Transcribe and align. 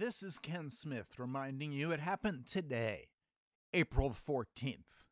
This 0.00 0.22
is 0.22 0.38
Ken 0.38 0.70
Smith 0.70 1.18
reminding 1.18 1.72
you 1.72 1.90
it 1.90 2.00
happened 2.00 2.46
today, 2.46 3.08
April 3.74 4.08
14th. 4.08 5.04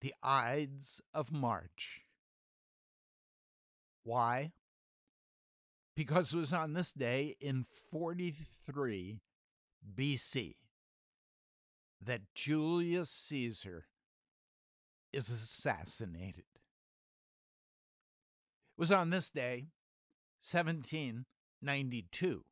The 0.00 0.14
Ides 0.22 1.02
of 1.12 1.30
March. 1.30 2.06
Why? 4.02 4.52
Because 5.94 6.32
it 6.32 6.38
was 6.38 6.54
on 6.54 6.72
this 6.72 6.90
day 6.90 7.36
in 7.38 7.66
43 7.90 9.20
BC 9.94 10.54
that 12.02 12.22
Julius 12.34 13.10
Caesar 13.10 13.88
is 15.12 15.28
assassinated. 15.28 16.46
It 18.78 18.78
was 18.78 18.90
on 18.90 19.10
this 19.10 19.28
day, 19.28 19.66
1792, 20.40 22.44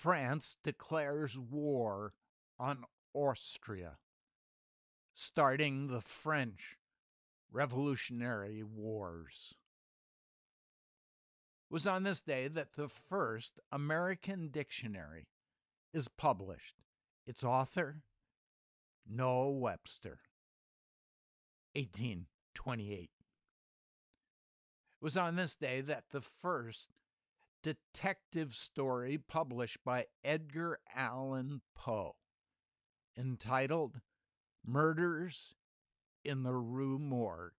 France 0.00 0.56
declares 0.64 1.38
war 1.38 2.14
on 2.58 2.84
Austria, 3.12 3.98
starting 5.12 5.88
the 5.88 6.00
French 6.00 6.78
Revolutionary 7.52 8.62
Wars. 8.62 9.56
It 11.70 11.74
was 11.74 11.86
on 11.86 12.04
this 12.04 12.22
day 12.22 12.48
that 12.48 12.76
the 12.76 12.88
first 12.88 13.60
American 13.70 14.48
dictionary 14.48 15.26
is 15.92 16.08
published. 16.08 16.76
Its 17.26 17.44
author, 17.44 18.00
Noah 19.06 19.50
Webster, 19.50 20.20
1828. 21.74 23.00
It 23.02 23.10
was 25.02 25.18
on 25.18 25.36
this 25.36 25.54
day 25.54 25.82
that 25.82 26.04
the 26.10 26.22
first 26.22 26.88
detective 27.62 28.54
story 28.54 29.18
published 29.18 29.78
by 29.84 30.06
Edgar 30.24 30.78
Allan 30.94 31.60
Poe 31.74 32.16
entitled 33.18 34.00
Murders 34.64 35.54
in 36.24 36.42
the 36.42 36.54
Rue 36.54 36.98
Morgue 36.98 37.52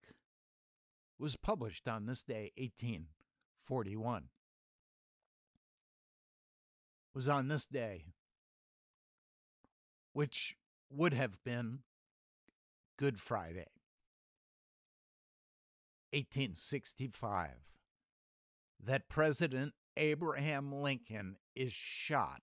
was 1.18 1.36
published 1.36 1.88
on 1.88 2.06
this 2.06 2.22
day 2.22 2.52
1841 2.56 4.24
was 7.14 7.28
on 7.28 7.48
this 7.48 7.66
day 7.66 8.06
which 10.12 10.56
would 10.90 11.14
have 11.14 11.42
been 11.44 11.80
Good 12.98 13.20
Friday 13.20 13.68
1865 16.12 17.50
that 18.84 19.08
President 19.08 19.74
Abraham 19.96 20.72
Lincoln 20.72 21.36
is 21.54 21.72
shot 21.72 22.42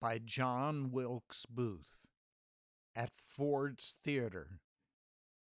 by 0.00 0.18
John 0.18 0.90
Wilkes 0.90 1.46
Booth 1.46 2.06
at 2.94 3.10
Ford's 3.16 3.96
Theater 4.04 4.60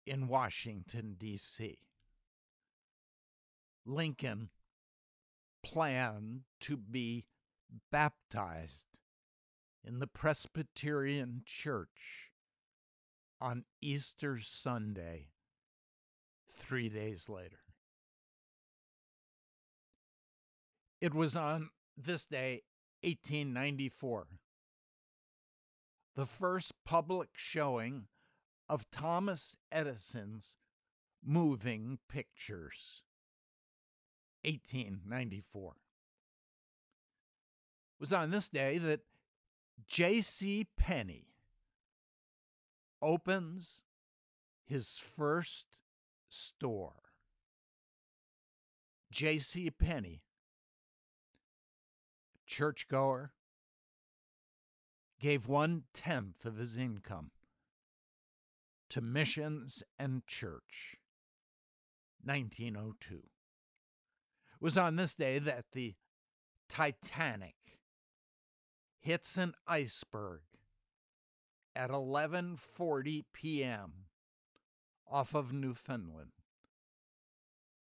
in 0.05 0.27
Washington, 0.27 1.15
D.C. 1.17 1.79
Lincoln 3.85 4.49
planned 5.63 6.41
to 6.61 6.77
be 6.77 7.25
baptized 7.91 8.87
in 9.83 9.99
the 9.99 10.07
Presbyterian 10.07 11.41
Church 11.45 12.31
on 13.41 13.65
Easter 13.81 14.39
Sunday, 14.39 15.29
three 16.49 16.87
days 16.87 17.27
later. 17.27 17.62
It 21.03 21.13
was 21.13 21.35
on 21.35 21.69
this 21.97 22.25
day, 22.25 22.61
1894, 23.01 24.25
the 26.15 26.25
first 26.25 26.71
public 26.85 27.31
showing 27.33 28.05
of 28.69 28.89
Thomas 28.89 29.57
Edison's 29.69 30.55
moving 31.21 31.99
pictures. 32.07 33.03
1894. 34.45 35.71
It 35.71 35.75
was 37.99 38.13
on 38.13 38.31
this 38.31 38.47
day 38.47 38.77
that 38.77 39.01
J.C. 39.85 40.67
Penney 40.77 41.27
opens 43.01 43.83
his 44.65 44.97
first 44.97 45.65
store. 46.29 47.11
J.C. 49.11 49.69
Penney 49.69 50.21
churchgoer, 52.45 53.33
gave 55.19 55.47
one 55.47 55.83
tenth 55.93 56.45
of 56.45 56.57
his 56.57 56.75
income 56.77 57.31
to 58.89 59.01
missions 59.01 59.83
and 59.97 60.25
church. 60.27 60.97
1902. 62.23 63.15
It 63.15 63.23
was 64.59 64.77
on 64.77 64.95
this 64.95 65.15
day 65.15 65.39
that 65.39 65.71
the 65.73 65.95
Titanic 66.69 67.55
hits 68.99 69.37
an 69.37 69.53
iceberg 69.67 70.41
at 71.75 71.89
11:40 71.89 73.25
p.m. 73.33 74.05
off 75.07 75.33
of 75.35 75.51
Newfoundland. 75.51 76.31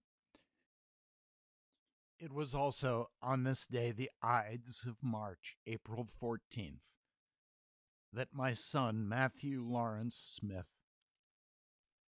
It 2.18 2.32
was 2.32 2.54
also 2.54 3.10
on 3.20 3.42
this 3.42 3.66
day, 3.66 3.90
the 3.90 4.10
Ides 4.22 4.84
of 4.86 4.96
March, 5.02 5.56
April 5.66 6.06
14th, 6.22 6.96
that 8.12 8.28
my 8.32 8.52
son, 8.52 9.08
Matthew 9.08 9.62
Lawrence 9.64 10.14
Smith, 10.14 10.68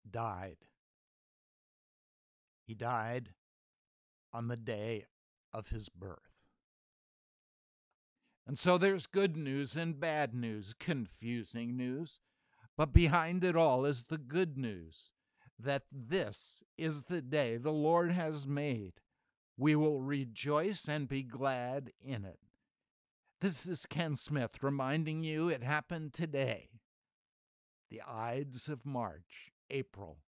died. 0.09 0.59
He 2.65 2.75
died 2.75 3.31
on 4.33 4.49
the 4.49 4.57
day 4.57 5.07
of 5.53 5.69
his 5.69 5.89
birth. 5.89 6.47
And 8.47 8.57
so 8.57 8.79
there's 8.79 9.07
good 9.07 9.37
news 9.37 9.77
and 9.77 9.99
bad 9.99 10.35
news, 10.35 10.73
confusing 10.79 11.77
news, 11.77 12.21
but 12.77 12.93
behind 12.93 13.43
it 13.43 13.57
all 13.57 13.85
is 13.85 14.05
the 14.05 14.19
good 14.19 14.57
news 14.57 15.15
that 15.59 15.85
this 15.91 16.63
is 16.77 17.05
the 17.05 17.23
day 17.23 17.57
the 17.57 17.73
Lord 17.73 18.13
has 18.13 18.47
made. 18.47 18.95
We 19.57 19.75
will 19.75 20.03
rejoice 20.03 20.89
and 20.89 21.09
be 21.09 21.23
glad 21.23 21.93
in 22.05 22.25
it. 22.25 22.39
This 23.41 23.69
is 23.69 23.87
Ken 23.87 24.15
Smith 24.15 24.63
reminding 24.63 25.23
you 25.23 25.49
it 25.49 25.63
happened 25.63 26.13
today. 26.13 26.71
The 27.91 28.03
Ides 28.03 28.69
of 28.69 28.85
March, 28.85 29.53
April 29.71 30.19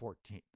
14th. 0.00 0.55